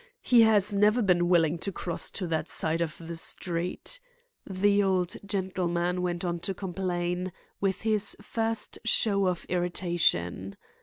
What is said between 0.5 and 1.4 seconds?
never been